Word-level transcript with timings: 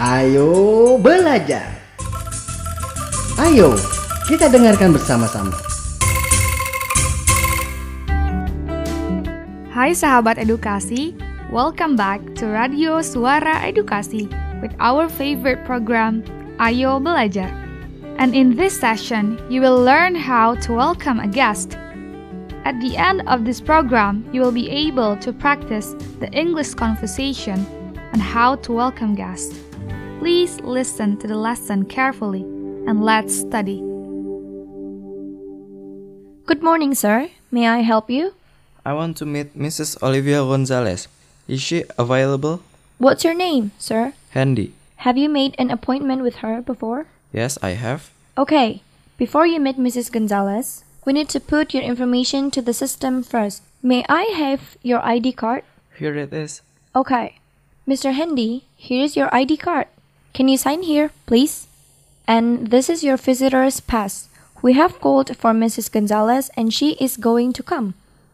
Ayo 0.00 0.96
belajar. 0.96 1.68
Ayo, 3.36 3.76
kita 4.24 4.48
dengarkan 4.48 4.96
bersama-sama. 4.96 5.52
Hai 9.68 9.92
sahabat 9.92 10.40
edukasi, 10.40 11.12
welcome 11.52 11.92
back 11.92 12.24
to 12.40 12.48
Radio 12.48 13.04
Suara 13.04 13.60
Edukasi 13.68 14.32
with 14.64 14.72
our 14.80 15.12
favorite 15.12 15.60
program, 15.68 16.24
Ayo 16.56 16.96
Belajar. 16.96 17.52
And 18.16 18.32
in 18.32 18.56
this 18.56 18.72
session, 18.72 19.36
you 19.52 19.60
will 19.60 19.76
learn 19.76 20.16
how 20.16 20.56
to 20.64 20.72
welcome 20.72 21.20
a 21.20 21.28
guest. 21.28 21.76
At 22.64 22.80
the 22.80 22.96
end 22.96 23.28
of 23.28 23.44
this 23.44 23.60
program, 23.60 24.24
you 24.32 24.40
will 24.40 24.56
be 24.56 24.72
able 24.72 25.20
to 25.20 25.36
practice 25.36 25.92
the 26.16 26.32
English 26.32 26.80
conversation 26.80 27.60
on 28.16 28.24
how 28.24 28.56
to 28.64 28.72
welcome 28.72 29.12
guests. 29.12 29.71
Please 30.22 30.60
listen 30.60 31.18
to 31.18 31.26
the 31.26 31.34
lesson 31.34 31.84
carefully 31.84 32.42
and 32.86 33.02
let's 33.02 33.34
study. 33.34 33.82
Good 36.46 36.62
morning, 36.62 36.94
sir. 36.94 37.30
May 37.50 37.66
I 37.66 37.82
help 37.82 38.08
you? 38.08 38.34
I 38.86 38.92
want 38.94 39.16
to 39.16 39.26
meet 39.26 39.58
Mrs. 39.58 40.00
Olivia 40.00 40.46
Gonzalez. 40.46 41.08
Is 41.48 41.60
she 41.60 41.82
available? 41.98 42.62
What's 42.98 43.24
your 43.24 43.34
name, 43.34 43.72
sir? 43.80 44.14
Handy. 44.30 44.74
Have 45.02 45.18
you 45.18 45.28
made 45.28 45.56
an 45.58 45.74
appointment 45.74 46.22
with 46.22 46.36
her 46.36 46.62
before? 46.62 47.06
Yes, 47.32 47.58
I 47.60 47.70
have. 47.70 48.14
Okay. 48.38 48.82
Before 49.18 49.44
you 49.44 49.58
meet 49.58 49.76
Mrs. 49.76 50.12
Gonzalez, 50.12 50.84
we 51.04 51.14
need 51.14 51.30
to 51.30 51.40
put 51.40 51.74
your 51.74 51.82
information 51.82 52.52
to 52.52 52.62
the 52.62 52.72
system 52.72 53.24
first. 53.24 53.62
May 53.82 54.04
I 54.08 54.30
have 54.38 54.78
your 54.86 55.04
ID 55.04 55.32
card? 55.32 55.64
Here 55.98 56.14
it 56.14 56.32
is. 56.32 56.62
Okay. 56.94 57.42
Mr. 57.88 58.14
Handy, 58.14 58.70
here 58.76 59.02
is 59.02 59.16
your 59.16 59.26
ID 59.34 59.56
card. 59.56 59.88
Can 60.32 60.48
you 60.48 60.56
sign 60.56 60.82
here, 60.82 61.10
please? 61.26 61.68
And 62.26 62.68
this 62.68 62.88
is 62.88 63.04
your 63.04 63.18
visitor's 63.18 63.80
pass. 63.80 64.30
We 64.62 64.72
have 64.72 64.98
called 64.98 65.36
for 65.36 65.52
Mrs. 65.52 65.92
Gonzalez 65.92 66.50
and 66.56 66.72
she 66.72 66.92
is 66.96 67.18
going 67.18 67.52
to 67.52 67.62
come. 67.62 67.92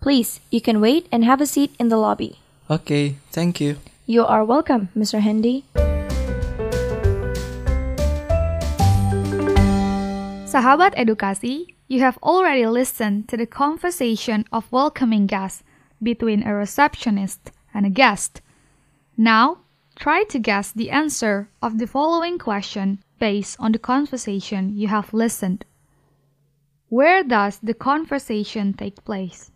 Please, 0.00 0.38
you 0.50 0.60
can 0.60 0.80
wait 0.80 1.08
and 1.10 1.24
have 1.24 1.40
a 1.40 1.46
seat 1.46 1.74
in 1.80 1.88
the 1.88 1.96
lobby. 1.96 2.38
Okay, 2.70 3.16
thank 3.32 3.60
you. 3.60 3.78
You 4.06 4.24
are 4.24 4.44
welcome, 4.44 4.90
Mr. 4.96 5.18
Handy. 5.18 5.64
Sahabat 10.46 10.94
edukasi, 10.94 11.74
you 11.88 12.00
have 12.06 12.18
already 12.22 12.66
listened 12.66 13.26
to 13.28 13.36
the 13.36 13.46
conversation 13.46 14.44
of 14.52 14.70
welcoming 14.70 15.26
guests 15.26 15.64
between 16.00 16.46
a 16.46 16.54
receptionist 16.54 17.50
and 17.74 17.84
a 17.84 17.90
guest. 17.90 18.40
Now, 19.16 19.58
try 20.00 20.24
to 20.24 20.38
guess 20.38 20.72
the 20.72 20.90
answer 20.90 21.50
of 21.60 21.78
the 21.78 21.86
following 21.86 22.38
question 22.38 22.98
based 23.18 23.56
on 23.60 23.70
the 23.70 23.78
conversation 23.78 24.74
you 24.74 24.88
have 24.88 25.12
listened. 25.12 25.66
Where 26.88 27.22
does 27.22 27.58
the 27.62 27.74
conversation 27.74 28.72
take 28.72 29.04
place? 29.04 29.52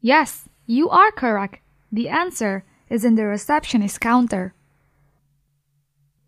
Yes, 0.00 0.48
you 0.66 0.90
are 0.90 1.12
correct. 1.12 1.60
The 1.92 2.08
answer 2.08 2.64
is 2.90 3.04
in 3.04 3.14
the 3.14 3.24
receptionist 3.24 4.00
counter. 4.00 4.52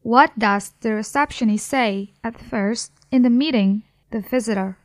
What 0.03 0.39
does 0.39 0.73
the 0.81 0.95
receptionist 0.95 1.67
say 1.67 2.15
at 2.23 2.41
first 2.41 2.93
in 3.11 3.23
the 3.23 3.31
meeting 3.31 3.83
the 4.11 4.21
visitor? 4.21 4.79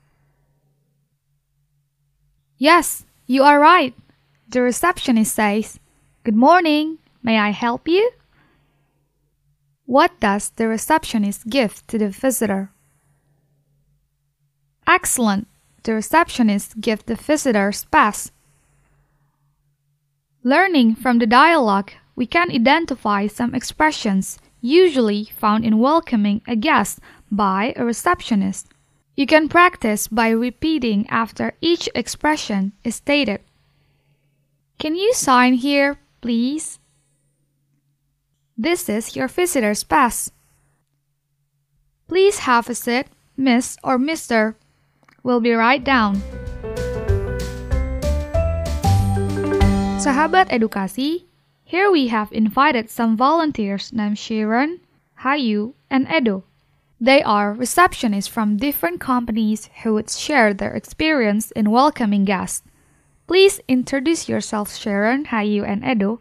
Yes, 2.57 3.05
you 3.27 3.43
are 3.43 3.59
right. 3.59 3.93
The 4.49 4.61
receptionist 4.61 5.35
says, 5.35 5.79
Good 6.25 6.37
morning, 6.37 6.99
may 7.21 7.37
I 7.37 7.49
help 7.49 7.85
you? 7.85 8.09
What 9.85 10.17
does 10.21 10.51
the 10.51 10.69
receptionist 10.69 11.49
give 11.49 11.85
to 11.87 11.97
the 11.97 12.07
visitor? 12.07 12.71
Excellent. 14.87 15.49
The 15.83 15.93
receptionist 15.93 16.79
gives 16.79 17.03
the 17.03 17.15
visitor's 17.15 17.83
pass. 17.91 18.31
Learning 20.43 20.95
from 20.95 21.19
the 21.19 21.27
dialogue, 21.27 21.91
we 22.15 22.25
can 22.25 22.51
identify 22.51 23.27
some 23.27 23.53
expressions 23.53 24.39
usually 24.61 25.25
found 25.25 25.65
in 25.65 25.77
welcoming 25.77 26.41
a 26.47 26.55
guest 26.55 26.99
by 27.29 27.73
a 27.75 27.83
receptionist. 27.83 28.69
You 29.17 29.27
can 29.27 29.49
practice 29.49 30.07
by 30.07 30.29
repeating 30.29 31.05
after 31.09 31.51
each 31.59 31.89
expression 31.93 32.71
is 32.85 32.95
stated. 32.95 33.41
Can 34.79 34.95
you 34.95 35.13
sign 35.13 35.55
here, 35.55 35.99
please? 36.23 36.79
This 38.57 38.87
is 38.87 39.13
your 39.13 39.27
visitor's 39.27 39.83
pass. 39.83 40.31
Please 42.07 42.47
have 42.47 42.69
a 42.69 42.75
seat, 42.75 43.07
Miss 43.35 43.75
or 43.83 43.99
Mr. 43.99 44.55
We'll 45.21 45.41
be 45.41 45.51
right 45.51 45.83
down. 45.83 46.23
Sahabat 49.99 50.47
edukasi, 50.47 51.27
here 51.65 51.91
we 51.91 52.07
have 52.07 52.31
invited 52.31 52.89
some 52.89 53.17
volunteers 53.17 53.91
named 53.91 54.17
Sharon, 54.17 54.79
Hayu, 55.27 55.73
and 55.89 56.07
Edo. 56.07 56.45
They 57.01 57.21
are 57.21 57.53
receptionists 57.53 58.29
from 58.29 58.55
different 58.55 59.01
companies 59.01 59.69
who 59.83 59.95
would 59.95 60.09
share 60.09 60.53
their 60.53 60.71
experience 60.71 61.51
in 61.51 61.69
welcoming 61.69 62.23
guests. 62.23 62.63
Please 63.25 63.61
introduce 63.69 64.27
yourselves, 64.27 64.77
Sharon, 64.77 65.25
Hayu, 65.27 65.63
and 65.63 65.83
Edo. 65.83 66.19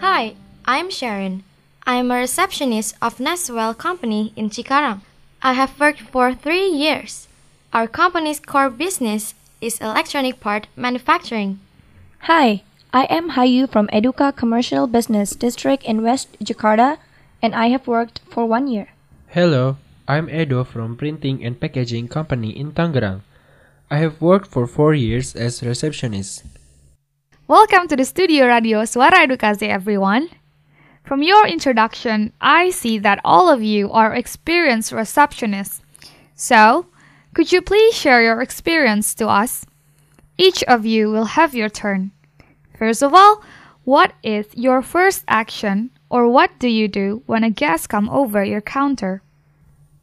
Hi, 0.00 0.34
I'm 0.64 0.90
Sharon. 0.90 1.44
I'm 1.86 2.10
a 2.10 2.16
receptionist 2.16 2.96
of 3.00 3.18
Neswell 3.18 3.78
Company 3.78 4.32
in 4.34 4.50
Cikarang. 4.50 5.02
I 5.42 5.52
have 5.54 5.78
worked 5.78 6.00
for 6.00 6.34
three 6.34 6.66
years. 6.66 7.28
Our 7.72 7.86
company's 7.86 8.40
core 8.40 8.70
business 8.70 9.34
is 9.60 9.80
electronic 9.80 10.40
part 10.40 10.66
manufacturing. 10.74 11.60
Hi, 12.26 12.62
I 12.92 13.04
am 13.04 13.32
Hayu 13.32 13.70
from 13.70 13.86
Educa 13.88 14.34
Commercial 14.34 14.86
Business 14.86 15.34
District 15.34 15.82
in 15.84 16.02
West 16.02 16.36
Jakarta 16.42 16.98
and 17.40 17.54
I 17.54 17.68
have 17.68 17.86
worked 17.86 18.20
for 18.28 18.46
one 18.46 18.66
year. 18.66 18.88
Hello, 19.28 19.76
I'm 20.08 20.28
Edo 20.28 20.64
from 20.64 20.96
Printing 20.96 21.44
and 21.44 21.60
Packaging 21.60 22.08
Company 22.08 22.50
in 22.50 22.72
Tangerang. 22.72 23.20
I 23.88 23.98
have 23.98 24.20
worked 24.20 24.50
for 24.50 24.66
four 24.66 24.94
years 24.94 25.36
as 25.36 25.62
receptionist. 25.62 26.42
Welcome 27.46 27.86
to 27.86 27.94
the 27.94 28.04
Studio 28.04 28.46
Radio 28.48 28.82
Suara 28.82 29.24
Edukasi, 29.24 29.68
everyone. 29.68 30.28
From 31.04 31.22
your 31.22 31.46
introduction, 31.46 32.32
I 32.40 32.70
see 32.70 32.98
that 32.98 33.20
all 33.24 33.48
of 33.48 33.62
you 33.62 33.92
are 33.92 34.12
experienced 34.12 34.90
receptionists. 34.90 35.80
So, 36.34 36.86
could 37.32 37.52
you 37.52 37.62
please 37.62 37.94
share 37.94 38.24
your 38.24 38.42
experience 38.42 39.14
to 39.14 39.28
us? 39.28 39.64
Each 40.36 40.64
of 40.64 40.84
you 40.84 41.12
will 41.12 41.38
have 41.38 41.54
your 41.54 41.68
turn. 41.68 42.10
First 42.76 43.04
of 43.04 43.14
all, 43.14 43.44
what 43.84 44.14
is 44.24 44.46
your 44.54 44.82
first 44.82 45.22
action 45.28 45.90
or 46.10 46.26
what 46.26 46.58
do 46.58 46.66
you 46.66 46.88
do 46.88 47.22
when 47.26 47.44
a 47.44 47.50
guest 47.50 47.88
come 47.88 48.10
over 48.10 48.42
your 48.42 48.60
counter? 48.60 49.22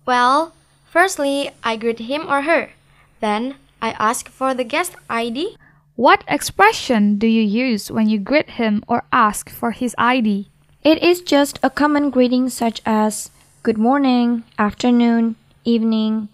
Well, 0.09 0.53
firstly, 0.89 1.51
I 1.63 1.77
greet 1.77 2.09
him 2.09 2.25
or 2.25 2.41
her. 2.41 2.73
Then, 3.21 3.61
I 3.79 3.91
ask 4.01 4.27
for 4.27 4.55
the 4.55 4.63
guest 4.63 4.95
ID. 5.07 5.55
What 5.95 6.23
expression 6.27 7.19
do 7.19 7.27
you 7.27 7.45
use 7.45 7.91
when 7.91 8.09
you 8.09 8.17
greet 8.17 8.57
him 8.57 8.83
or 8.87 9.05
ask 9.13 9.51
for 9.51 9.69
his 9.69 9.93
ID? 9.99 10.49
It 10.81 11.03
is 11.03 11.21
just 11.21 11.59
a 11.61 11.69
common 11.69 12.09
greeting 12.09 12.49
such 12.49 12.81
as 12.87 13.29
good 13.61 13.77
morning, 13.77 14.41
afternoon, 14.57 15.35
evening, 15.63 16.29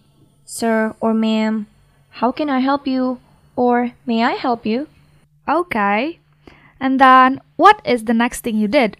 sir 0.45 0.95
or 1.01 1.13
ma'am, 1.13 1.67
how 2.23 2.31
can 2.31 2.49
I 2.49 2.59
help 2.59 2.87
you? 2.87 3.19
Or 3.57 3.91
may 4.05 4.23
I 4.23 4.39
help 4.39 4.65
you? 4.65 4.87
Okay. 5.49 6.19
And 6.79 6.95
then, 6.95 7.41
what 7.57 7.81
is 7.83 8.05
the 8.05 8.15
next 8.15 8.39
thing 8.39 8.55
you 8.55 8.69
did? 8.69 8.95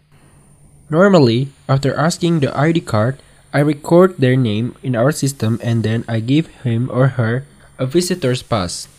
Normally, 0.89 1.47
after 1.69 1.95
asking 1.95 2.41
the 2.41 2.51
ID 2.51 2.81
card, 2.81 3.23
I 3.55 3.63
record 3.63 4.19
their 4.19 4.35
name 4.35 4.75
in 4.83 4.99
our 4.99 5.15
system 5.15 5.63
and 5.63 5.79
then 5.79 6.03
I 6.11 6.19
give 6.19 6.51
him 6.67 6.91
or 6.91 7.15
her 7.15 7.47
a 7.79 7.87
visitor's 7.87 8.43
pass. 8.43 8.91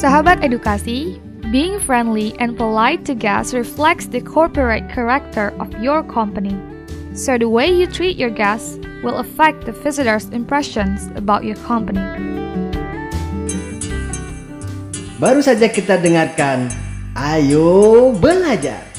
Sahabat 0.00 0.40
edukasi, 0.40 1.20
being 1.52 1.76
friendly 1.76 2.32
and 2.40 2.56
polite 2.56 3.04
to 3.04 3.12
guests 3.12 3.52
reflects 3.52 4.08
the 4.08 4.24
corporate 4.24 4.88
character 4.88 5.52
of 5.60 5.68
your 5.84 6.00
company. 6.00 6.56
So 7.12 7.36
the 7.36 7.52
way 7.52 7.68
you 7.68 7.84
treat 7.84 8.16
your 8.16 8.32
guests 8.32 8.80
will 9.04 9.20
affect 9.20 9.68
the 9.68 9.76
visitors' 9.76 10.32
impressions 10.32 11.12
about 11.20 11.44
your 11.44 11.60
company. 11.68 12.00
Baru 15.20 15.44
saja 15.44 15.68
kita 15.68 16.00
dengarkan 16.00 16.72
Ayo 17.12 18.16
Belajar. 18.16 18.89